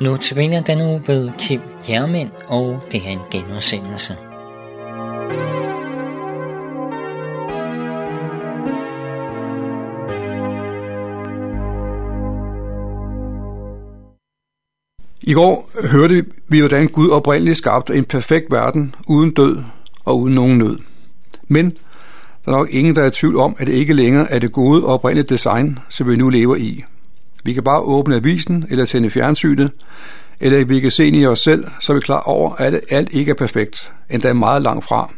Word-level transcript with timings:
Nu 0.00 0.16
tilbage 0.16 0.62
den 0.66 0.80
uge 0.80 1.02
ved 1.06 1.30
Kim 1.38 1.60
Jermind, 1.88 2.30
og 2.46 2.80
det 2.92 3.02
er 3.06 3.08
en 3.08 3.18
genudsendelse. 3.30 4.16
I 15.22 15.32
går 15.32 15.70
hørte 15.88 16.24
vi, 16.48 16.58
hvordan 16.58 16.88
Gud 16.88 17.10
oprindeligt 17.10 17.58
skabte 17.58 17.94
en 17.94 18.04
perfekt 18.04 18.46
verden 18.50 18.94
uden 19.08 19.34
død 19.34 19.58
og 20.04 20.18
uden 20.18 20.34
nogen 20.34 20.58
nød. 20.58 20.78
Men 21.48 21.70
der 22.44 22.52
er 22.52 22.56
nok 22.56 22.68
ingen, 22.70 22.94
der 22.94 23.02
er 23.02 23.06
i 23.06 23.10
tvivl 23.10 23.36
om, 23.36 23.56
at 23.58 23.66
det 23.66 23.72
ikke 23.72 23.94
længere 23.94 24.30
er 24.30 24.38
det 24.38 24.52
gode 24.52 24.84
og 24.84 24.94
oprindelige 24.94 25.26
design, 25.34 25.78
som 25.88 26.08
vi 26.08 26.16
nu 26.16 26.28
lever 26.28 26.56
i. 26.56 26.84
Vi 27.44 27.52
kan 27.52 27.62
bare 27.62 27.80
åbne 27.80 28.16
avisen 28.16 28.66
eller 28.70 28.84
tænde 28.84 29.10
fjernsynet, 29.10 29.70
eller 30.40 30.64
vi 30.64 30.80
kan 30.80 30.90
se 30.90 31.06
ind 31.06 31.16
i 31.16 31.26
os 31.26 31.40
selv, 31.40 31.64
så 31.80 31.92
er 31.92 31.94
vi 31.94 32.00
klar 32.00 32.20
over, 32.20 32.54
at 32.54 32.80
alt 32.90 33.12
ikke 33.12 33.30
er 33.30 33.34
perfekt, 33.34 33.92
endda 34.10 34.32
meget 34.32 34.62
langt 34.62 34.84
fra. 34.84 35.12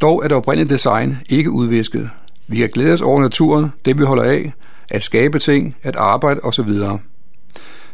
Dog 0.00 0.24
er 0.24 0.28
det 0.28 0.36
oprindelige 0.36 0.74
design 0.74 1.16
ikke 1.28 1.50
udvisket. 1.50 2.10
Vi 2.48 2.56
kan 2.56 2.70
glæde 2.74 2.92
os 2.92 3.02
over 3.02 3.22
naturen, 3.22 3.72
det 3.84 3.98
vi 3.98 4.04
holder 4.04 4.22
af, 4.22 4.52
at 4.90 5.02
skabe 5.02 5.38
ting, 5.38 5.76
at 5.82 5.96
arbejde 5.96 6.40
osv. 6.40 6.70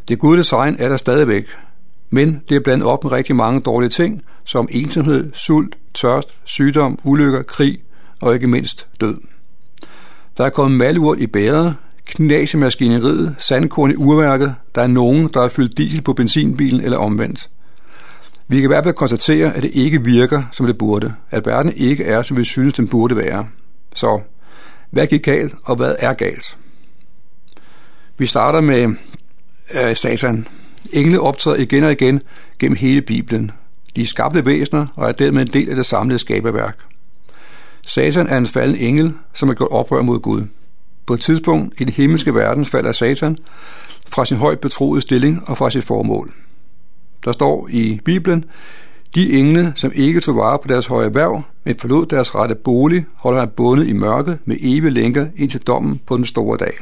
Det 0.09 0.19
gode 0.19 0.39
design 0.39 0.77
er 0.79 0.89
der 0.89 0.97
stadigvæk, 0.97 1.45
men 2.11 2.41
det 2.49 2.57
er 2.57 2.61
blandt 2.61 2.85
op 2.85 3.05
med 3.05 3.13
rigtig 3.13 3.37
mange 3.37 3.61
dårlige 3.61 3.91
ting, 3.91 4.23
som 4.45 4.69
ensomhed, 4.71 5.31
sult, 5.35 5.79
tørst, 5.95 6.29
sygdom, 6.45 6.99
ulykker, 7.05 7.43
krig 7.43 7.79
og 8.21 8.35
ikke 8.35 8.47
mindst 8.47 8.89
død. 9.01 9.17
Der 10.37 10.45
er 10.45 10.51
kommet 10.51 10.79
malurt 10.79 11.19
i 11.19 11.27
bæret, 11.27 11.77
knas 12.11 12.55
i 12.55 12.57
maskineriet, 12.57 13.35
sandkorn 13.39 13.91
i 13.91 13.95
urværket, 13.95 14.55
der 14.75 14.83
er 14.83 14.87
nogen, 14.87 15.31
der 15.35 15.41
har 15.41 15.49
fyldt 15.49 15.79
diesel 15.79 16.03
på 16.03 16.13
benzinbilen 16.13 16.81
eller 16.81 16.99
omvendt. 16.99 17.49
Vi 18.49 18.57
kan 18.57 18.65
i 18.65 18.67
hvert 18.67 18.85
fald 18.85 18.95
konstatere, 18.95 19.57
at 19.57 19.63
det 19.63 19.71
ikke 19.75 20.05
virker, 20.05 20.43
som 20.53 20.67
det 20.67 20.79
burde, 20.79 21.15
at 21.31 21.47
verden 21.47 21.73
ikke 21.77 22.05
er, 22.05 22.23
som 22.23 22.37
vi 22.37 22.45
synes, 22.45 22.75
den 22.75 22.89
burde 22.89 23.17
være. 23.17 23.47
Så, 23.95 24.21
hvad 24.91 25.07
gik 25.07 25.23
galt, 25.23 25.55
og 25.65 25.77
hvad 25.77 25.95
er 25.99 26.13
galt? 26.13 26.57
Vi 28.19 28.27
starter 28.27 28.61
med 28.61 28.95
øh, 29.75 29.97
Satan. 29.97 30.47
Engle 30.93 31.21
optræder 31.21 31.57
igen 31.57 31.85
og 31.85 31.93
igen 31.93 32.21
gennem 32.59 32.77
hele 32.77 33.03
Bibelen. 33.03 33.51
De 33.97 34.03
er 34.03 34.07
skabte 34.07 34.47
væsener 34.47 34.87
og 34.97 35.09
er 35.09 35.13
dermed 35.13 35.43
en 35.43 35.53
del 35.53 35.71
af 35.71 35.77
det 35.77 35.87
samlede 35.87 36.19
skaberværk. 36.19 36.79
Satan 37.87 38.27
er 38.27 38.39
en 38.39 38.47
falden 38.47 38.77
engel, 38.77 39.15
som 39.35 39.49
har 39.49 39.55
gjort 39.55 39.71
oprør 39.71 40.03
mod 40.03 40.19
Gud. 40.19 40.43
På 41.11 41.15
et 41.15 41.21
tidspunkt 41.21 41.81
i 41.81 41.85
den 41.85 41.93
himmelske 41.93 42.35
verden 42.35 42.65
falder 42.65 42.93
Satan 42.93 43.37
fra 44.09 44.25
sin 44.25 44.37
højt 44.37 44.61
betroede 44.61 45.01
stilling 45.01 45.49
og 45.49 45.59
fra 45.59 45.71
sit 45.71 45.85
formål. 45.85 46.33
Der 47.25 47.33
står 47.33 47.69
i 47.71 48.01
Bibelen, 48.05 48.45
de 49.15 49.33
engle, 49.33 49.73
som 49.77 49.93
ikke 49.95 50.21
tog 50.21 50.37
vare 50.37 50.59
på 50.63 50.69
deres 50.69 50.87
høje 50.87 51.07
erhverv, 51.07 51.43
men 51.65 51.79
forlod 51.79 52.07
deres 52.07 52.35
rette 52.35 52.55
bolig, 52.55 53.07
holder 53.15 53.41
han 53.41 53.49
bundet 53.57 53.87
i 53.87 53.93
mørke 53.93 54.39
med 54.45 54.57
evige 54.61 54.91
lænker 54.91 55.27
indtil 55.37 55.61
dommen 55.61 56.01
på 56.07 56.17
den 56.17 56.25
store 56.25 56.57
dag. 56.57 56.73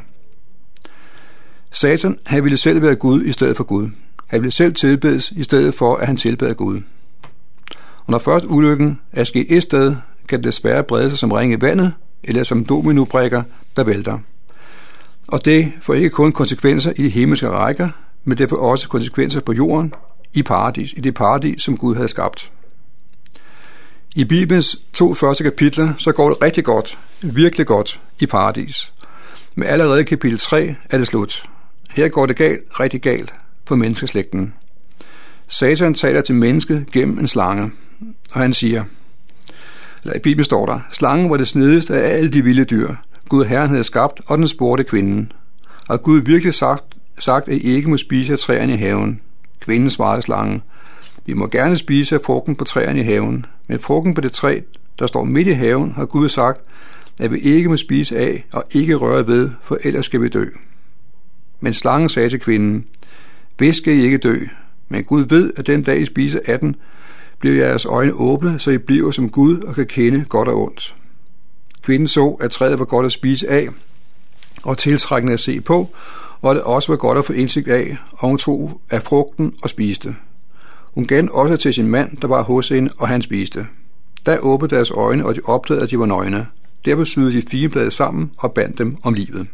Satan, 1.70 2.18
han 2.26 2.44
ville 2.44 2.56
selv 2.56 2.82
være 2.82 2.94
Gud 2.94 3.22
i 3.22 3.32
stedet 3.32 3.56
for 3.56 3.64
Gud. 3.64 3.88
Han 4.26 4.40
ville 4.40 4.52
selv 4.52 4.74
tilbedes 4.74 5.30
i 5.30 5.42
stedet 5.42 5.74
for, 5.74 5.96
at 5.96 6.06
han 6.06 6.16
tilbeder 6.16 6.54
Gud. 6.54 6.80
Og 8.06 8.10
når 8.10 8.18
først 8.18 8.44
ulykken 8.48 8.98
er 9.12 9.24
sket 9.24 9.46
et 9.48 9.62
sted, 9.62 9.96
kan 10.28 10.38
det 10.38 10.44
desværre 10.44 10.84
brede 10.84 11.10
sig 11.10 11.18
som 11.18 11.32
ringe 11.32 11.56
i 11.56 11.60
vandet, 11.60 11.92
eller 12.24 12.42
som 12.42 12.64
dominobrikker, 12.64 13.42
der 13.78 13.84
vælter. 13.84 14.18
Og 15.28 15.44
det 15.44 15.72
får 15.82 15.94
ikke 15.94 16.10
kun 16.10 16.32
konsekvenser 16.32 16.92
i 16.96 17.02
de 17.02 17.08
himmelske 17.08 17.48
rækker, 17.48 17.88
men 18.24 18.38
det 18.38 18.48
får 18.48 18.56
også 18.56 18.88
konsekvenser 18.88 19.40
på 19.40 19.52
jorden, 19.52 19.92
i 20.34 20.42
paradis, 20.42 20.92
i 20.92 21.00
det 21.00 21.14
paradis, 21.14 21.62
som 21.62 21.76
Gud 21.76 21.94
havde 21.94 22.08
skabt. 22.08 22.52
I 24.16 24.24
Bibelens 24.24 24.78
to 24.92 25.14
første 25.14 25.44
kapitler, 25.44 25.92
så 25.98 26.12
går 26.12 26.28
det 26.28 26.42
rigtig 26.42 26.64
godt, 26.64 26.98
virkelig 27.22 27.66
godt 27.66 28.00
i 28.20 28.26
paradis. 28.26 28.92
Men 29.56 29.68
allerede 29.68 30.00
i 30.00 30.04
kapitel 30.04 30.38
3 30.38 30.74
er 30.90 30.98
det 30.98 31.06
slut. 31.06 31.42
Her 31.90 32.08
går 32.08 32.26
det 32.26 32.36
galt, 32.36 32.60
rigtig 32.80 33.00
galt 33.00 33.34
for 33.66 33.76
menneskeslægten. 33.76 34.54
Satan 35.48 35.94
taler 35.94 36.20
til 36.20 36.34
mennesket 36.34 36.86
gennem 36.92 37.18
en 37.18 37.26
slange, 37.26 37.70
og 38.30 38.40
han 38.40 38.52
siger, 38.52 38.84
eller 40.02 40.16
i 40.16 40.18
Bibelen 40.18 40.44
står 40.44 40.66
der, 40.66 40.80
slangen 40.90 41.30
var 41.30 41.36
det 41.36 41.48
snedigste 41.48 41.94
af 41.94 42.16
alle 42.16 42.32
de 42.32 42.44
vilde 42.44 42.64
dyr, 42.64 42.94
Gud 43.28 43.44
Herren 43.44 43.70
havde 43.70 43.84
skabt, 43.84 44.20
og 44.26 44.38
den 44.38 44.48
spurgte 44.48 44.84
kvinden. 44.84 45.32
Og 45.88 46.02
Gud 46.02 46.20
virkelig 46.20 46.54
sagt, 46.54 46.84
sagt, 47.18 47.48
at 47.48 47.56
I 47.56 47.60
ikke 47.60 47.90
må 47.90 47.96
spise 47.96 48.32
af 48.32 48.38
træerne 48.38 48.72
i 48.72 48.76
haven. 48.76 49.20
Kvinden 49.60 49.90
svarede 49.90 50.22
slangen, 50.22 50.62
vi 51.26 51.34
må 51.34 51.46
gerne 51.46 51.76
spise 51.76 52.14
af 52.14 52.20
frugten 52.24 52.56
på 52.56 52.64
træerne 52.64 53.00
i 53.00 53.02
haven, 53.02 53.46
men 53.68 53.80
frugten 53.80 54.14
på 54.14 54.20
det 54.20 54.32
træ, 54.32 54.60
der 54.98 55.06
står 55.06 55.24
midt 55.24 55.48
i 55.48 55.52
haven, 55.52 55.92
har 55.92 56.04
Gud 56.04 56.28
sagt, 56.28 56.60
at 57.20 57.32
vi 57.32 57.38
ikke 57.38 57.68
må 57.68 57.76
spise 57.76 58.18
af 58.18 58.46
og 58.52 58.64
ikke 58.70 58.94
røre 58.94 59.26
ved, 59.26 59.50
for 59.62 59.78
ellers 59.84 60.06
skal 60.06 60.20
vi 60.20 60.28
dø. 60.28 60.44
Men 61.60 61.72
slangen 61.72 62.08
sagde 62.08 62.28
til 62.28 62.40
kvinden, 62.40 62.84
Hvis 63.56 63.76
skal 63.76 63.94
I 63.94 64.00
ikke 64.00 64.18
dø, 64.18 64.38
men 64.88 65.04
Gud 65.04 65.24
ved, 65.28 65.52
at 65.56 65.66
den 65.66 65.82
dag 65.82 66.00
I 66.00 66.04
spiser 66.04 66.40
af 66.46 66.58
den, 66.58 66.76
bliver 67.38 67.66
jeres 67.66 67.86
øjne 67.86 68.12
åbne, 68.12 68.58
så 68.58 68.70
I 68.70 68.78
bliver 68.78 69.10
som 69.10 69.30
Gud 69.30 69.58
og 69.58 69.74
kan 69.74 69.86
kende 69.86 70.24
godt 70.28 70.48
og 70.48 70.62
ondt. 70.62 70.94
Kvinden 71.88 72.08
så, 72.08 72.36
at 72.40 72.50
træet 72.50 72.78
var 72.78 72.84
godt 72.84 73.06
at 73.06 73.12
spise 73.12 73.50
af, 73.50 73.68
og 74.62 74.78
tiltrækkende 74.78 75.32
at 75.32 75.40
se 75.40 75.60
på, 75.60 75.90
og 76.42 76.54
det 76.54 76.62
også 76.62 76.92
var 76.92 76.96
godt 76.96 77.18
at 77.18 77.24
få 77.24 77.32
indsigt 77.32 77.68
af, 77.68 77.96
og 78.10 78.28
hun 78.28 78.38
tog 78.38 78.80
af 78.90 79.02
frugten 79.02 79.54
og 79.62 79.70
spiste. 79.70 80.16
Hun 80.94 81.06
gav 81.06 81.28
også 81.30 81.56
til 81.56 81.74
sin 81.74 81.88
mand, 81.88 82.16
der 82.16 82.28
var 82.28 82.42
hos 82.42 82.68
hende, 82.68 82.90
og 82.98 83.08
han 83.08 83.22
spiste. 83.22 83.66
Da 84.26 84.38
åbnede 84.40 84.74
deres 84.74 84.90
øjne, 84.90 85.26
og 85.26 85.34
de 85.34 85.40
opdagede, 85.44 85.82
at 85.82 85.90
de 85.90 85.98
var 85.98 86.06
nøgne. 86.06 86.46
Derfor 86.84 87.04
syede 87.04 87.32
de 87.32 87.42
fire 87.50 87.68
blade 87.68 87.90
sammen 87.90 88.30
og 88.38 88.52
bandt 88.52 88.78
dem 88.78 88.96
om 89.02 89.14
livet. 89.14 89.46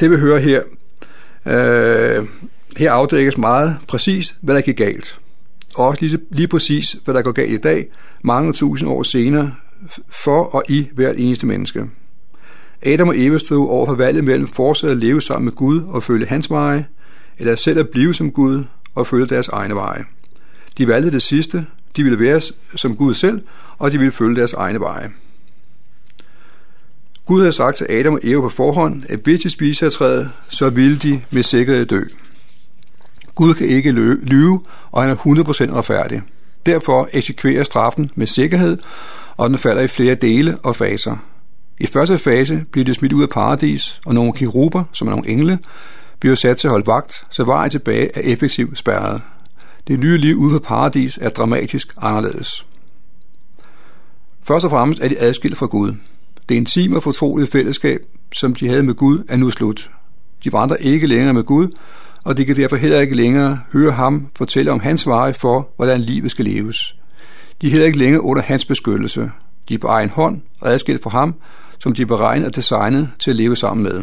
Det 0.00 0.10
vi 0.10 0.16
hører 0.16 0.38
her, 0.38 0.62
øh, 1.46 2.26
her 2.76 2.92
afdækkes 2.92 3.38
meget 3.38 3.78
præcis, 3.88 4.36
hvad 4.40 4.54
der 4.54 4.60
gik 4.60 4.76
galt. 4.76 5.18
Og 5.74 5.86
også 5.86 6.00
lige, 6.04 6.18
lige 6.30 6.48
præcis, 6.48 6.96
hvad 7.04 7.14
der 7.14 7.22
går 7.22 7.32
galt 7.32 7.52
i 7.52 7.56
dag, 7.56 7.86
mange 8.22 8.52
tusind 8.52 8.90
år 8.90 9.02
senere, 9.02 9.54
for 10.08 10.42
og 10.42 10.62
i 10.68 10.88
hvert 10.94 11.16
eneste 11.18 11.46
menneske. 11.46 11.84
Adam 12.82 13.08
og 13.08 13.14
Eva 13.18 13.38
stod 13.38 13.68
over 13.68 13.86
for 13.86 13.94
valget 13.94 14.24
mellem 14.24 14.48
fortsat 14.48 14.90
at 14.90 14.96
leve 14.96 15.22
sammen 15.22 15.44
med 15.44 15.52
Gud 15.52 15.82
og 15.82 16.02
følge 16.02 16.26
hans 16.26 16.50
veje, 16.50 16.86
eller 17.38 17.56
selv 17.56 17.78
at 17.78 17.88
blive 17.88 18.14
som 18.14 18.30
Gud 18.30 18.64
og 18.94 19.06
følge 19.06 19.26
deres 19.26 19.48
egne 19.48 19.74
veje. 19.74 20.04
De 20.78 20.88
valgte 20.88 21.10
det 21.10 21.22
sidste, 21.22 21.66
de 21.96 22.02
ville 22.02 22.18
være 22.18 22.40
som 22.76 22.96
Gud 22.96 23.14
selv, 23.14 23.42
og 23.78 23.92
de 23.92 23.98
ville 23.98 24.12
følge 24.12 24.36
deres 24.36 24.52
egne 24.52 24.80
veje. 24.80 25.10
Gud 27.26 27.40
havde 27.40 27.52
sagt 27.52 27.76
til 27.76 27.86
Adam 27.90 28.12
og 28.12 28.20
Eva 28.22 28.40
på 28.40 28.48
forhånd, 28.48 29.02
at 29.08 29.20
hvis 29.24 29.40
de 29.40 29.50
spiser 29.50 29.86
af 29.86 29.92
træet, 29.92 30.30
så 30.48 30.70
ville 30.70 30.98
de 30.98 31.22
med 31.30 31.42
sikkerhed 31.42 31.86
dø. 31.86 32.00
Gud 33.34 33.54
kan 33.54 33.66
ikke 33.66 33.92
lyve, 34.22 34.60
og 34.90 35.02
han 35.02 35.10
er 35.10 35.16
100% 35.16 35.74
retfærdig. 35.74 36.22
Derfor 36.66 37.08
eksekverer 37.12 37.64
straffen 37.64 38.10
med 38.14 38.26
sikkerhed, 38.26 38.78
og 39.36 39.50
den 39.50 39.58
falder 39.58 39.82
i 39.82 39.88
flere 39.88 40.14
dele 40.14 40.58
og 40.62 40.76
faser. 40.76 41.16
I 41.80 41.86
første 41.86 42.18
fase 42.18 42.64
bliver 42.72 42.84
det 42.84 42.94
smidt 42.94 43.12
ud 43.12 43.22
af 43.22 43.28
paradis, 43.28 44.00
og 44.06 44.14
nogle 44.14 44.32
kiruber, 44.32 44.84
som 44.92 45.08
er 45.08 45.12
nogle 45.12 45.28
engle, 45.28 45.58
bliver 46.20 46.34
sat 46.34 46.56
til 46.56 46.66
at 46.66 46.70
holde 46.70 46.86
vagt, 46.86 47.24
så 47.30 47.44
vejen 47.44 47.70
tilbage 47.70 48.10
er 48.14 48.20
effektivt 48.20 48.78
spærret. 48.78 49.20
Det 49.88 50.00
nye 50.00 50.18
liv 50.18 50.36
ude 50.36 50.52
for 50.52 50.58
paradis 50.58 51.18
er 51.22 51.28
dramatisk 51.28 51.94
anderledes. 52.00 52.66
Først 54.44 54.64
og 54.64 54.70
fremmest 54.70 55.00
er 55.02 55.08
de 55.08 55.18
adskilt 55.18 55.56
fra 55.56 55.66
Gud. 55.66 55.94
Det 56.48 56.54
intime 56.54 56.96
og 56.96 57.02
fortrolige 57.02 57.48
fællesskab, 57.48 58.00
som 58.34 58.54
de 58.54 58.68
havde 58.68 58.82
med 58.82 58.94
Gud, 58.94 59.24
er 59.28 59.36
nu 59.36 59.50
slut. 59.50 59.90
De 60.44 60.52
vandrer 60.52 60.76
ikke 60.76 61.06
længere 61.06 61.34
med 61.34 61.42
Gud, 61.42 61.68
og 62.24 62.36
de 62.36 62.44
kan 62.44 62.56
derfor 62.56 62.76
heller 62.76 63.00
ikke 63.00 63.16
længere 63.16 63.60
høre 63.72 63.92
ham 63.92 64.26
fortælle 64.36 64.72
om 64.72 64.80
hans 64.80 65.06
veje 65.06 65.34
for, 65.34 65.68
hvordan 65.76 66.00
livet 66.00 66.30
skal 66.30 66.44
leves. 66.44 66.96
De 67.62 67.66
er 67.66 67.70
heller 67.70 67.86
ikke 67.86 67.98
længere 67.98 68.22
under 68.22 68.42
hans 68.42 68.64
beskyttelse. 68.64 69.30
De 69.68 69.74
er 69.74 69.78
på 69.78 69.86
egen 69.86 70.08
hånd 70.08 70.40
og 70.60 70.70
adskilt 70.70 71.02
fra 71.02 71.10
ham, 71.10 71.34
som 71.78 71.94
de 71.94 72.02
er 72.02 72.06
beregnet 72.06 72.46
og 72.46 72.56
designet 72.56 73.10
til 73.18 73.30
at 73.30 73.36
leve 73.36 73.56
sammen 73.56 73.84
med. 73.84 74.02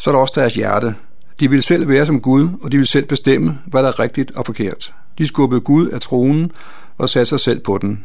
Så 0.00 0.10
er 0.10 0.14
der 0.14 0.20
også 0.20 0.34
deres 0.36 0.54
hjerte. 0.54 0.94
De 1.40 1.48
ville 1.48 1.62
selv 1.62 1.88
være 1.88 2.06
som 2.06 2.20
Gud, 2.20 2.48
og 2.62 2.72
de 2.72 2.76
ville 2.76 2.88
selv 2.88 3.06
bestemme, 3.06 3.58
hvad 3.66 3.82
der 3.82 3.88
er 3.88 4.00
rigtigt 4.00 4.30
og 4.36 4.46
forkert. 4.46 4.94
De 5.18 5.26
skubbede 5.26 5.60
Gud 5.60 5.88
af 5.88 6.00
tronen 6.00 6.50
og 6.98 7.10
satte 7.10 7.28
sig 7.28 7.40
selv 7.40 7.60
på 7.60 7.78
den. 7.78 8.04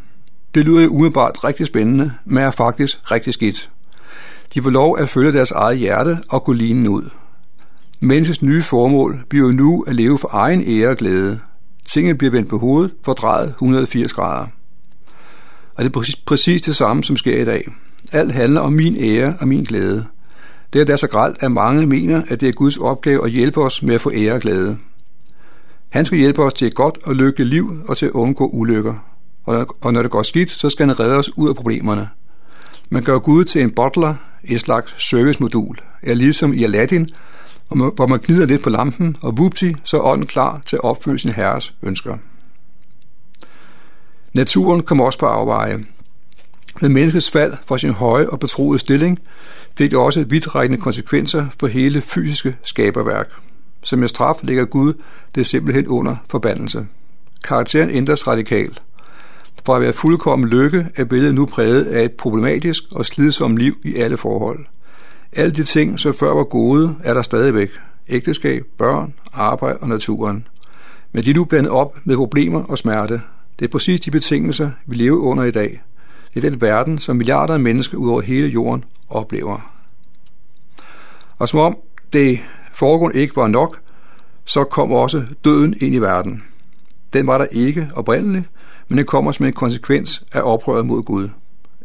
Det 0.56 0.66
lyder 0.66 0.82
jo 0.82 0.90
umiddelbart 0.90 1.44
rigtig 1.44 1.66
spændende, 1.66 2.14
men 2.26 2.44
er 2.44 2.52
faktisk 2.52 3.12
rigtig 3.12 3.34
skidt. 3.34 3.72
De 4.54 4.62
får 4.62 4.70
lov 4.70 4.98
at 5.00 5.10
følge 5.10 5.34
deres 5.34 5.52
eget 5.52 5.78
hjerte 5.78 6.18
og 6.30 6.44
gå 6.44 6.54
linen 6.54 6.88
ud. 6.88 7.10
Menneskets 8.00 8.42
nye 8.42 8.62
formål 8.62 9.26
bliver 9.30 9.46
jo 9.46 9.52
nu 9.52 9.84
at 9.88 9.96
leve 9.96 10.18
for 10.18 10.30
egen 10.32 10.64
ære 10.68 10.90
og 10.90 10.98
glæde. 10.98 11.40
Tingene 11.86 12.18
bliver 12.18 12.32
vendt 12.32 12.50
på 12.50 12.58
hovedet, 12.58 12.94
fordrejet 13.06 13.50
180 13.50 14.14
grader. 14.14 14.48
Og 15.76 15.84
det 15.84 15.86
er 15.86 15.94
præcis, 15.94 16.16
præcis 16.16 16.62
det 16.62 16.76
samme, 16.76 17.04
som 17.04 17.18
sker 17.18 17.42
i 17.42 17.46
dag. 17.46 17.72
Alt 18.12 18.32
handler 18.32 18.62
om 18.62 18.74
min 18.74 18.96
ære 19.00 19.36
og 19.40 19.48
min 19.48 19.64
glæde. 19.64 20.06
Det 20.74 20.82
er 20.82 20.86
da 20.86 20.98
så 20.98 21.08
gralt, 21.08 21.38
at 21.40 21.52
mange 21.52 21.88
mener, 21.88 22.22
at 22.28 22.42
det 22.42 22.50
er 22.50 22.54
Guds 22.54 22.78
opgave 22.78 23.26
at 23.26 23.32
hjælpe 23.32 23.62
os 23.62 23.84
med 23.84 23.96
at 23.96 24.02
få 24.02 24.12
ære 24.14 24.34
og 24.34 24.42
glæde. 24.42 24.78
Han 25.90 26.06
skal 26.06 26.20
hjælpe 26.20 26.44
os 26.44 26.54
til 26.54 26.68
et 26.68 26.76
godt 26.76 26.98
og 27.04 27.16
lykkeligt 27.16 27.50
liv 27.50 27.82
og 27.88 27.98
til 27.98 28.06
at 28.06 28.12
undgå 28.12 28.50
ulykker. 28.54 28.96
Og 29.82 29.94
når 29.94 30.02
det 30.02 30.12
går 30.12 30.24
skidt, 30.24 30.52
så 30.52 30.70
skal 30.70 30.88
han 30.88 31.00
redde 31.00 31.18
os 31.18 31.38
ud 31.38 31.50
af 31.50 31.56
problemerne. 31.56 32.10
Man 32.90 33.04
gør 33.04 33.20
Gud 33.20 33.44
til 33.44 33.62
en 33.62 33.72
bottler, 33.72 34.16
et 34.44 34.60
slags 34.60 35.10
servicemodul, 35.10 35.78
er 36.04 36.14
ligesom 36.14 36.54
i 36.54 36.64
Aladdin, 36.64 37.10
hvor 37.80 38.08
man 38.08 38.20
gnider 38.20 38.46
lidt 38.46 38.64
på 38.64 38.70
lampen, 38.70 39.18
og 39.22 39.38
vupti, 39.38 39.76
så 39.84 39.98
er 39.98 40.02
ånden 40.02 40.28
klar 40.28 40.62
til 40.66 40.76
at 40.76 40.84
opfylde 40.84 41.20
sin 41.20 41.32
herres 41.32 41.76
ønsker. 41.82 42.18
Naturen 44.34 44.84
kommer 44.84 45.06
også 45.06 45.20
på 45.20 45.26
afveje. 45.26 45.86
Med 46.82 46.90
menneskets 46.90 47.32
fald 47.32 47.54
fra 47.66 47.78
sin 47.78 47.94
høje 47.94 48.30
og 48.30 48.40
betroede 48.40 48.80
stilling 48.80 49.20
fik 49.78 49.92
det 49.92 50.00
også 50.00 50.26
vidtrækkende 50.30 50.82
konsekvenser 50.82 51.46
for 51.60 51.68
hele 51.68 52.02
fysiske 52.02 52.56
skaberværk. 52.64 53.30
Som 53.84 54.04
en 54.04 54.10
straf 54.10 54.40
ligger 54.44 54.66
Gud 54.66 54.94
det 55.36 55.46
simpelthen 55.46 55.88
under 55.88 56.16
forbandelse. 56.30 56.86
Karakteren 57.44 57.90
ændres 57.90 58.28
radikalt. 58.28 58.84
Fra 59.66 59.76
at 59.76 59.82
være 59.82 59.94
fuldkommen 59.94 60.50
lykke 60.50 60.88
er 60.96 61.06
billedet 61.06 61.36
nu 61.36 61.46
præget 61.46 61.84
af 61.86 62.04
et 62.04 62.12
problematisk 62.12 62.84
og 62.92 63.06
slidsomt 63.06 63.58
liv 63.58 63.78
i 63.84 63.96
alle 63.96 64.18
forhold. 64.18 64.66
Alle 65.36 65.52
de 65.52 65.64
ting, 65.64 66.00
som 66.00 66.14
før 66.14 66.34
var 66.34 66.44
gode, 66.44 66.96
er 67.04 67.14
der 67.14 67.22
stadigvæk. 67.22 67.70
Ægteskab, 68.10 68.66
børn, 68.78 69.14
arbejde 69.34 69.78
og 69.78 69.90
naturen. 69.90 70.48
Men 71.12 71.24
de 71.24 71.30
er 71.30 71.34
nu 71.34 71.46
blandet 71.46 71.72
op 71.72 71.98
med 72.04 72.16
problemer 72.16 72.64
og 72.64 72.78
smerte. 72.78 73.22
Det 73.60 73.66
er 73.66 73.70
præcis 73.70 74.00
de 74.00 74.12
betingelser, 74.12 74.72
vi 74.86 74.96
lever 74.96 75.20
under 75.20 75.44
i 75.44 75.52
dag. 75.52 75.82
Det 76.34 76.46
er 76.46 76.50
den 76.50 76.62
verden, 76.62 77.00
som 77.00 77.16
milliarder 77.16 77.54
af 77.54 77.60
mennesker 77.60 77.98
ud 77.98 78.10
over 78.10 78.22
hele 78.22 78.48
jorden 78.48 78.84
oplever. 79.10 79.74
Og 81.38 81.50
som 81.50 81.60
om 81.60 81.78
det 82.14 82.40
foregående 82.74 83.20
ikke 83.20 83.36
var 83.36 83.48
nok, 83.48 83.80
så 84.46 84.64
kom 84.64 84.92
også 84.92 85.24
døden 85.46 85.76
ind 85.82 85.96
i 85.96 86.00
verden. 86.00 86.44
Den 87.14 87.28
var 87.28 87.38
der 87.38 87.46
ikke 87.52 87.90
oprindeligt, 87.96 88.50
men 88.90 88.98
den 88.98 89.06
kommer 89.06 89.32
som 89.32 89.46
en 89.46 89.54
konsekvens 89.54 90.24
af 90.34 90.42
oprøret 90.44 90.86
mod 90.86 91.04
Gud. 91.04 91.30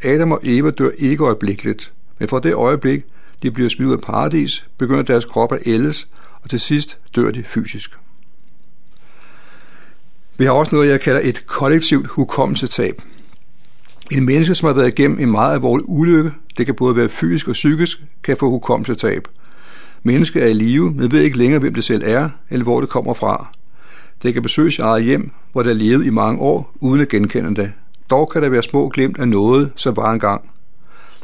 Adam 0.04 0.32
og 0.32 0.40
Eva 0.42 0.70
dør 0.70 0.90
ikke 0.98 1.24
øjeblikkeligt, 1.24 1.92
men 2.18 2.28
fra 2.28 2.40
det 2.40 2.54
øjeblik, 2.54 3.04
de 3.43 3.50
bliver 3.50 3.69
smidt 3.69 3.88
ud 3.88 3.93
af 3.93 4.00
paradis, 4.00 4.67
begynder 4.79 5.02
deres 5.02 5.25
krop 5.25 5.52
at 5.52 5.58
ældes, 5.67 6.08
og 6.43 6.50
til 6.50 6.61
sidst 6.61 6.99
dør 7.17 7.31
de 7.31 7.44
fysisk. 7.44 7.99
Vi 10.38 10.44
har 10.44 10.52
også 10.52 10.75
noget, 10.75 10.88
jeg 10.88 11.00
kalder 11.00 11.20
et 11.25 11.46
kollektivt 11.46 12.06
hukommelsetab. 12.06 13.02
En 14.12 14.26
menneske, 14.26 14.55
som 14.55 14.67
har 14.67 14.75
været 14.75 14.88
igennem 14.88 15.19
en 15.19 15.31
meget 15.31 15.55
alvorlig 15.55 15.88
ulykke, 15.88 16.32
det 16.58 16.67
kan 16.67 16.75
både 16.75 16.96
være 16.96 17.08
fysisk 17.08 17.49
og 17.49 17.52
psykisk, 17.52 18.02
kan 18.23 18.37
få 18.37 18.50
hukommelsetab. 18.50 19.29
Mennesket 20.02 20.43
er 20.43 20.46
i 20.46 20.52
live, 20.52 20.91
men 20.91 21.12
ved 21.12 21.20
ikke 21.20 21.38
længere, 21.38 21.61
hvem 21.61 21.75
det 21.75 21.84
selv 21.84 22.02
er, 22.06 22.29
eller 22.50 22.64
hvor 22.64 22.81
det 22.81 22.88
kommer 22.88 23.14
fra. 23.14 23.49
Det 24.23 24.34
kan 24.34 24.43
besøge 24.43 24.70
sit 24.70 24.81
eget 24.81 25.05
hjem, 25.05 25.31
hvor 25.52 25.62
det 25.62 25.70
har 25.70 25.79
levet 25.79 26.06
i 26.06 26.11
mange 26.11 26.41
år, 26.41 26.76
uden 26.81 27.00
at 27.00 27.08
genkende 27.08 27.62
det. 27.62 27.73
Dog 28.11 28.31
kan 28.31 28.43
der 28.43 28.49
være 28.49 28.62
små 28.62 28.88
glimt 28.88 29.19
af 29.19 29.29
noget, 29.29 29.73
som 29.76 29.96
var 29.96 30.12
engang. 30.12 30.50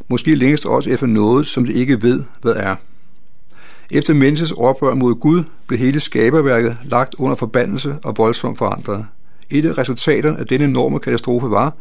Måske 0.09 0.35
længst 0.35 0.67
også 0.67 0.91
efter 0.91 1.07
noget, 1.07 1.47
som 1.47 1.67
det 1.67 1.75
ikke 1.75 2.03
ved, 2.03 2.23
hvad 2.43 2.53
er. 2.53 2.77
Efter 3.91 4.15
menneskets 4.15 4.53
oprør 4.53 4.95
mod 4.95 5.15
Gud 5.15 5.45
blev 5.67 5.79
hele 5.79 6.01
skaberværket 6.01 6.77
lagt 6.85 7.15
under 7.19 7.37
forbandelse 7.37 7.97
og 8.05 8.15
voldsomt 8.17 8.59
forandret. 8.59 9.07
Et 9.51 9.67
af 9.67 9.79
resultaterne 9.79 10.39
af 10.39 10.47
denne 10.47 10.65
enorme 10.65 10.99
katastrofe 10.99 11.51
var, 11.51 11.75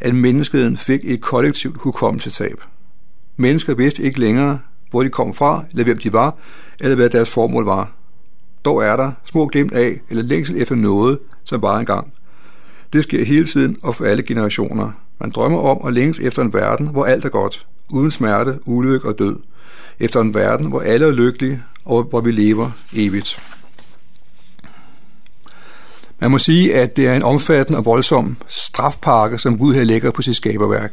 at 0.00 0.14
menneskeheden 0.14 0.76
fik 0.76 1.00
et 1.04 1.20
kollektivt 1.20 1.76
hukommelsetab. 1.80 2.56
Mennesker 3.36 3.74
vidste 3.74 4.02
ikke 4.02 4.20
længere, 4.20 4.58
hvor 4.90 5.02
de 5.02 5.08
kom 5.08 5.34
fra, 5.34 5.64
eller 5.70 5.84
hvem 5.84 5.98
de 5.98 6.12
var, 6.12 6.36
eller 6.80 6.96
hvad 6.96 7.10
deres 7.10 7.30
formål 7.30 7.64
var. 7.64 7.92
Dog 8.64 8.84
er 8.84 8.96
der 8.96 9.12
små 9.24 9.46
glemt 9.46 9.72
af, 9.72 10.00
eller 10.10 10.22
længsel 10.22 10.62
efter 10.62 10.74
noget, 10.74 11.18
som 11.44 11.62
var 11.62 11.78
engang. 11.78 12.12
Det 12.92 13.02
sker 13.02 13.24
hele 13.24 13.46
tiden 13.46 13.76
og 13.82 13.94
for 13.94 14.04
alle 14.04 14.22
generationer. 14.22 14.92
Man 15.20 15.30
drømmer 15.30 15.58
om 15.58 15.78
og 15.78 15.92
længes 15.92 16.18
efter 16.18 16.42
en 16.42 16.52
verden, 16.52 16.86
hvor 16.86 17.04
alt 17.04 17.24
er 17.24 17.28
godt, 17.28 17.66
uden 17.90 18.10
smerte, 18.10 18.58
ulykke 18.66 19.08
og 19.08 19.18
død. 19.18 19.36
Efter 20.00 20.20
en 20.20 20.34
verden, 20.34 20.66
hvor 20.66 20.80
alle 20.80 21.06
er 21.06 21.10
lykkelige, 21.10 21.62
og 21.84 22.02
hvor 22.02 22.20
vi 22.20 22.32
lever 22.32 22.70
evigt. 22.96 23.40
Man 26.20 26.30
må 26.30 26.38
sige, 26.38 26.74
at 26.74 26.96
det 26.96 27.06
er 27.06 27.14
en 27.14 27.22
omfattende 27.22 27.78
og 27.78 27.84
voldsom 27.84 28.36
strafpakke, 28.48 29.38
som 29.38 29.58
Gud 29.58 29.74
her 29.74 29.84
lægger 29.84 30.10
på 30.10 30.22
sit 30.22 30.36
skaberværk. 30.36 30.92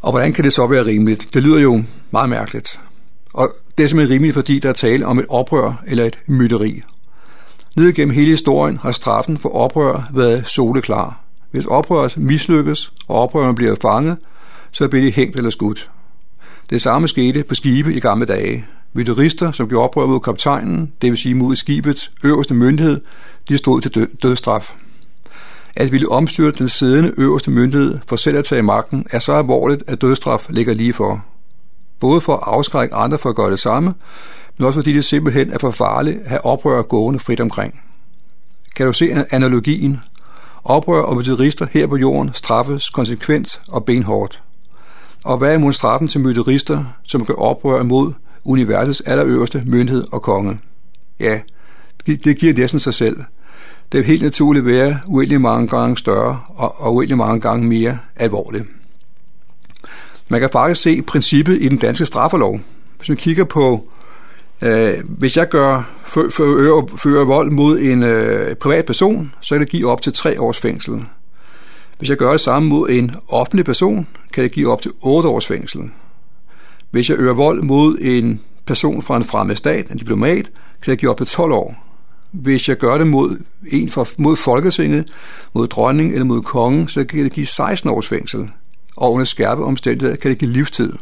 Og 0.00 0.10
hvordan 0.10 0.32
kan 0.32 0.44
det 0.44 0.52
så 0.52 0.66
være 0.66 0.86
rimeligt? 0.86 1.34
Det 1.34 1.42
lyder 1.42 1.60
jo 1.60 1.84
meget 2.10 2.28
mærkeligt. 2.28 2.80
Og 3.32 3.50
det 3.78 3.84
er 3.84 3.88
simpelthen 3.88 4.14
rimeligt, 4.14 4.34
fordi 4.34 4.58
der 4.58 4.68
er 4.68 4.72
tale 4.72 5.06
om 5.06 5.18
et 5.18 5.26
oprør 5.28 5.82
eller 5.86 6.04
et 6.04 6.16
mytteri. 6.26 6.82
Ned 7.76 7.92
gennem 7.92 8.14
hele 8.14 8.30
historien 8.30 8.78
har 8.78 8.92
straffen 8.92 9.38
for 9.38 9.48
oprør 9.48 10.10
været 10.12 10.46
soleklar. 10.48 11.23
Hvis 11.54 11.66
oprøret 11.66 12.16
mislykkes, 12.16 12.92
og 13.08 13.16
oprørerne 13.16 13.54
bliver 13.54 13.76
fanget, 13.82 14.16
så 14.72 14.88
bliver 14.88 15.04
de 15.04 15.10
hængt 15.10 15.36
eller 15.36 15.50
skudt. 15.50 15.90
Det 16.70 16.82
samme 16.82 17.08
skete 17.08 17.44
på 17.44 17.54
skibe 17.54 17.94
i 17.94 18.00
gamle 18.00 18.26
dage. 18.26 18.66
Mytterister, 18.92 19.52
som 19.52 19.68
gjorde 19.68 19.84
oprør 19.84 20.06
mod 20.06 20.20
kaptajnen, 20.20 20.92
det 21.02 21.10
vil 21.10 21.18
sige 21.18 21.34
mod 21.34 21.56
skibets 21.56 22.10
øverste 22.24 22.54
myndighed, 22.54 23.00
de 23.48 23.58
stod 23.58 23.80
til 23.80 24.08
dødstraf. 24.22 24.74
At 25.76 25.92
ville 25.92 26.08
omstyrte 26.08 26.58
den 26.58 26.68
siddende 26.68 27.12
øverste 27.18 27.50
myndighed 27.50 27.98
for 28.06 28.16
selv 28.16 28.36
at 28.36 28.44
tage 28.44 28.62
magten 28.62 29.06
er 29.10 29.18
så 29.18 29.32
alvorligt, 29.32 29.82
at 29.86 30.00
dødstraf 30.00 30.46
ligger 30.48 30.74
lige 30.74 30.92
for. 30.92 31.24
Både 32.00 32.20
for 32.20 32.32
at 32.32 32.42
afskrække 32.46 32.94
andre 32.94 33.18
for 33.18 33.28
at 33.28 33.36
gøre 33.36 33.50
det 33.50 33.60
samme, 33.60 33.94
men 34.58 34.66
også 34.66 34.78
fordi 34.78 34.92
det 34.92 35.04
simpelthen 35.04 35.50
er 35.50 35.58
for 35.58 35.70
farligt 35.70 36.20
at 36.24 36.28
have 36.28 36.44
oprør 36.44 36.82
gående 36.82 37.20
frit 37.20 37.40
omkring. 37.40 37.80
Kan 38.76 38.86
du 38.86 38.92
se 38.92 39.24
analogien? 39.30 40.00
Oprør 40.64 41.02
og 41.02 41.16
mytterister 41.16 41.66
her 41.70 41.86
på 41.86 41.96
jorden 41.96 42.30
straffes 42.32 42.90
konsekvent 42.90 43.60
og 43.68 43.84
benhårdt. 43.84 44.42
Og 45.24 45.38
hvad 45.38 45.54
er 45.54 45.58
mod 45.58 45.72
straffen 45.72 46.08
til 46.08 46.20
mytterister, 46.20 46.84
som 47.02 47.26
kan 47.26 47.34
oprør 47.34 47.80
imod 47.80 48.12
universets 48.44 49.00
allerøverste 49.00 49.62
myndighed 49.66 50.04
og 50.12 50.22
konge? 50.22 50.60
Ja, 51.20 51.40
det 52.06 52.38
giver 52.38 52.54
næsten 52.54 52.80
sig 52.80 52.94
selv. 52.94 53.16
Det 53.92 53.98
vil 53.98 54.04
helt 54.04 54.22
naturligt 54.22 54.66
være 54.66 55.00
uendelig 55.06 55.40
mange 55.40 55.68
gange 55.68 55.96
større 55.96 56.40
og, 56.48 56.80
og 56.80 56.94
uendelig 56.94 57.18
mange 57.18 57.40
gange 57.40 57.68
mere 57.68 57.98
alvorligt. 58.16 58.64
Man 60.28 60.40
kan 60.40 60.50
faktisk 60.52 60.82
se 60.82 61.02
princippet 61.02 61.58
i 61.62 61.68
den 61.68 61.78
danske 61.78 62.06
straffelov. 62.06 62.60
Hvis 62.96 63.08
man 63.08 63.16
kigger 63.16 63.44
på, 63.44 63.88
øh, 64.62 64.94
hvis 65.08 65.36
jeg 65.36 65.48
gør 65.48 65.90
fører, 66.14 66.96
fører 66.96 67.24
vold 67.24 67.50
mod 67.50 67.78
en 67.78 68.02
øh, 68.02 68.56
privat 68.56 68.86
person, 68.86 69.32
så 69.40 69.54
kan 69.54 69.60
det 69.60 69.68
give 69.68 69.90
op 69.90 70.00
til 70.00 70.12
tre 70.12 70.40
års 70.40 70.60
fængsel. 70.60 71.04
Hvis 71.98 72.08
jeg 72.08 72.16
gør 72.16 72.30
det 72.30 72.40
samme 72.40 72.68
mod 72.68 72.88
en 72.90 73.12
offentlig 73.28 73.64
person, 73.64 74.06
kan 74.32 74.44
det 74.44 74.52
give 74.52 74.72
op 74.72 74.82
til 74.82 74.90
8 75.02 75.28
års 75.28 75.46
fængsel. 75.46 75.80
Hvis 76.90 77.10
jeg 77.10 77.18
øger 77.18 77.34
vold 77.34 77.62
mod 77.62 77.98
en 78.00 78.40
person 78.66 79.02
fra 79.02 79.16
en 79.16 79.24
fremmed 79.24 79.56
stat, 79.56 79.90
en 79.90 79.96
diplomat, 79.96 80.50
kan 80.82 80.90
det 80.90 80.98
give 80.98 81.10
op 81.10 81.16
til 81.16 81.26
12 81.26 81.52
år. 81.52 81.84
Hvis 82.30 82.68
jeg 82.68 82.76
gør 82.76 82.98
det 82.98 83.06
mod 83.06 83.42
en 83.72 83.88
fra, 83.88 84.06
mod 84.18 84.36
Folketinget, 84.36 85.10
mod 85.54 85.66
dronning 85.66 86.12
eller 86.12 86.24
mod 86.24 86.42
kongen, 86.42 86.88
så 86.88 87.04
kan 87.04 87.24
det 87.24 87.32
give 87.32 87.46
16 87.46 87.90
års 87.90 88.08
fængsel. 88.08 88.50
Og 88.96 89.12
under 89.12 89.24
skærpe 89.24 89.64
omstændigheder 89.64 90.16
kan 90.16 90.30
det 90.30 90.38
give 90.38 90.50
livstid. 90.50 90.92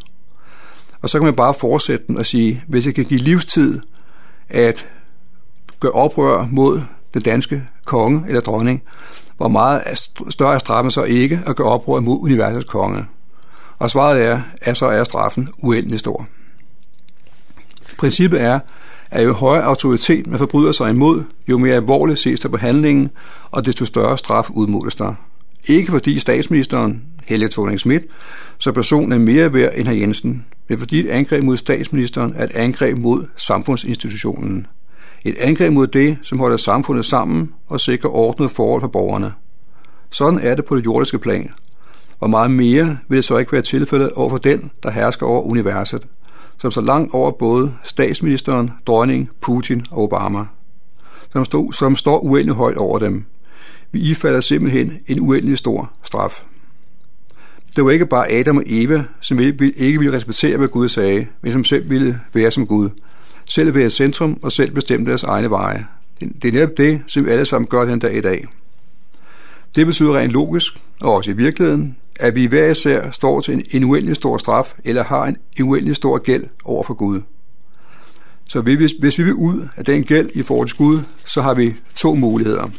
Og 1.03 1.11
så 1.11 1.19
kan 1.19 1.25
man 1.25 1.37
bare 1.37 1.55
fortsætte 1.55 2.05
den 2.07 2.17
og 2.17 2.27
sige, 2.27 2.65
hvis 2.69 2.87
jeg 2.87 2.95
kan 2.95 3.05
give 3.05 3.21
livstid 3.21 3.81
at 4.49 4.89
gøre 5.81 5.93
oprør 5.93 6.49
mod 6.51 6.83
den 7.15 7.23
danske 7.23 7.63
konge 7.85 8.25
eller 8.29 8.41
dronning, 8.41 8.83
hvor 9.37 9.49
meget 9.49 9.83
større 10.31 10.55
er 10.55 10.59
straffen 10.59 10.91
så 10.91 11.03
ikke 11.03 11.41
at 11.47 11.57
gøre 11.57 11.69
oprør 11.69 12.01
mod 12.01 12.19
universets 12.23 12.71
konge? 12.71 13.05
Og 13.79 13.91
svaret 13.91 14.25
er, 14.25 14.41
at 14.63 14.77
så 14.77 14.87
er 14.87 15.05
straffen 15.05 15.49
uendelig 15.63 15.99
stor. 15.99 16.27
Princippet 17.99 18.41
er, 18.41 18.61
at 19.11 19.25
jo 19.25 19.33
højere 19.33 19.65
autoritet 19.65 20.27
man 20.27 20.39
forbryder 20.39 20.73
sig 20.73 20.91
imod, 20.91 21.25
jo 21.49 21.59
mere 21.59 21.75
alvorligt 21.75 22.19
ses 22.19 22.41
der 22.41 22.49
på 22.49 22.57
handlingen, 22.57 23.11
og 23.51 23.67
desto 23.67 23.85
større 23.85 24.19
straf 24.19 24.51
udmåles 24.51 24.95
der. 24.95 25.15
Ikke 25.67 25.91
fordi 25.91 26.19
statsministeren, 26.19 27.03
Helge 27.27 27.49
thorning 27.49 27.81
Schmidt, 27.81 28.03
så 28.59 28.73
personen 28.73 29.13
er 29.13 29.19
mere 29.19 29.53
værd 29.53 29.73
end 29.77 29.89
herr 29.89 29.97
Jensen, 29.97 30.45
men 30.69 30.79
fordi 30.79 31.01
et 31.01 31.09
angreb 31.09 31.45
mod 31.45 31.57
statsministeren 31.57 32.33
er 32.37 32.45
et 32.45 32.55
angreb 32.55 32.99
mod 32.99 33.27
samfundsinstitutionen. 33.37 34.67
Et 35.25 35.35
angreb 35.39 35.73
mod 35.73 35.87
det, 35.87 36.19
som 36.23 36.39
holder 36.39 36.57
samfundet 36.57 37.05
sammen 37.05 37.51
og 37.69 37.81
sikrer 37.81 38.11
ordnet 38.11 38.51
forhold 38.51 38.83
for 38.83 38.89
borgerne. 38.89 39.33
Sådan 40.11 40.39
er 40.39 40.55
det 40.55 40.65
på 40.65 40.77
det 40.77 40.85
jordiske 40.85 41.19
plan. 41.19 41.51
Hvor 42.19 42.29
meget 42.29 42.51
mere 42.51 42.99
vil 43.09 43.17
det 43.17 43.25
så 43.25 43.39
ikke 43.39 43.53
være 43.53 43.63
tilfældet 43.63 44.11
over 44.11 44.31
for 44.31 44.39
den, 44.39 44.71
der 44.83 44.91
hersker 44.91 45.27
over 45.27 45.43
universet, 45.43 46.07
som 46.59 46.71
så 46.71 46.81
langt 46.81 47.15
over 47.15 47.31
både 47.31 47.75
statsministeren, 47.83 48.71
dronning, 48.87 49.29
Putin 49.41 49.87
og 49.91 50.03
Obama, 50.03 50.45
som, 51.33 51.45
stod, 51.45 51.73
som 51.73 51.97
står 51.97 52.19
uendelig 52.19 52.55
højt 52.55 52.77
over 52.77 52.99
dem. 52.99 53.25
Vi 53.93 54.11
ifalder 54.11 54.41
simpelthen 54.41 54.99
en 55.07 55.21
uendelig 55.21 55.59
stor 55.59 55.93
straf 56.03 56.43
det 57.77 57.85
var 57.85 57.91
ikke 57.91 58.07
bare 58.07 58.31
Adam 58.33 58.57
og 58.57 58.63
Eva, 58.67 59.05
som 59.21 59.41
ikke 59.77 59.99
ville 59.99 60.17
respektere, 60.17 60.57
hvad 60.57 60.69
Gud 60.69 60.89
sagde, 60.89 61.27
men 61.43 61.53
som 61.53 61.65
selv 61.65 61.91
ville 61.91 62.21
være 62.33 62.51
som 62.51 62.67
Gud. 62.67 62.89
Selv 63.45 63.75
være 63.75 63.91
centrum 63.91 64.39
og 64.43 64.53
selv 64.53 64.71
bestemme 64.71 65.07
deres 65.07 65.23
egne 65.23 65.51
veje. 65.51 65.87
Det 66.21 66.49
er 66.49 66.53
netop 66.53 66.77
det, 66.77 67.03
som 67.07 67.25
vi 67.25 67.31
alle 67.31 67.45
sammen 67.45 67.69
gør 67.69 67.85
den 67.85 67.99
dag 67.99 68.17
i 68.17 68.21
dag. 68.21 68.47
Det 69.75 69.87
betyder 69.87 70.19
rent 70.19 70.33
logisk, 70.33 70.73
og 71.01 71.15
også 71.15 71.31
i 71.31 71.35
virkeligheden, 71.35 71.97
at 72.21 72.35
vi 72.35 72.47
hver 72.47 72.71
især 72.71 73.11
står 73.11 73.41
til 73.41 73.55
en, 73.55 73.65
en 73.71 73.85
uendelig 73.85 74.17
stor 74.17 74.39
straf, 74.39 74.75
eller 74.85 75.05
har 75.05 75.27
en, 75.27 75.37
en 75.59 75.65
uendelig 75.65 75.97
stor 75.97 76.19
gæld 76.19 76.45
over 76.65 76.85
for 76.85 76.95
Gud. 76.95 77.21
Så 78.49 78.61
hvis, 78.61 78.93
hvis 79.01 79.19
vi 79.19 79.25
vil 79.25 79.35
ud 79.35 79.69
af 79.77 79.85
den 79.85 80.05
gæld 80.05 80.31
i 80.35 80.43
forhold 80.43 80.69
til 80.69 80.77
Gud, 80.77 81.01
så 81.27 81.43
har 81.43 81.55
vi 81.55 81.75
to 81.95 82.15
muligheder. 82.15 82.71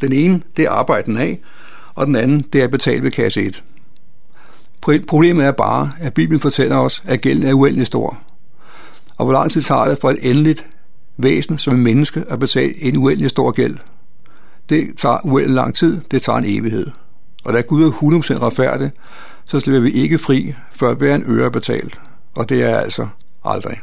Den 0.00 0.12
ene, 0.12 0.42
det 0.56 0.64
er 0.64 0.70
arbejden 0.70 1.16
af, 1.16 1.40
og 1.94 2.06
den 2.06 2.16
anden, 2.16 2.44
det 2.52 2.60
er 2.60 2.64
at 2.64 2.70
betale 2.70 3.02
ved 3.02 3.10
kasse 3.10 3.42
1. 3.42 3.62
Problemet 4.82 5.46
er 5.46 5.52
bare, 5.52 5.90
at 6.00 6.14
Bibelen 6.14 6.40
fortæller 6.40 6.76
os, 6.76 7.02
at 7.06 7.20
gælden 7.20 7.46
er 7.46 7.52
uendelig 7.52 7.86
stor. 7.86 8.18
Og 9.18 9.24
hvor 9.24 9.32
lang 9.32 9.52
tid 9.52 9.62
tager 9.62 9.84
det 9.84 9.98
for 10.00 10.10
et 10.10 10.18
endeligt 10.22 10.66
væsen 11.16 11.58
som 11.58 11.74
en 11.74 11.82
menneske 11.82 12.24
at 12.28 12.38
betale 12.38 12.84
en 12.84 12.96
uendelig 12.96 13.30
stor 13.30 13.50
gæld? 13.50 13.76
Det 14.68 14.86
tager 14.96 15.26
uendelig 15.26 15.54
lang 15.54 15.74
tid, 15.74 16.00
det 16.10 16.22
tager 16.22 16.38
en 16.38 16.44
evighed. 16.46 16.86
Og 17.44 17.52
da 17.52 17.60
Gud 17.60 17.84
er 17.84 17.90
100% 17.90 18.42
retfærdig, 18.42 18.90
så 19.44 19.60
slipper 19.60 19.80
vi 19.80 19.90
ikke 19.90 20.18
fri, 20.18 20.54
før 20.72 20.94
hver 20.94 21.14
en 21.14 21.24
øre 21.26 21.46
er 21.46 21.50
betalt. 21.50 22.00
Og 22.36 22.48
det 22.48 22.62
er 22.62 22.76
altså 22.76 23.08
aldrig. 23.44 23.76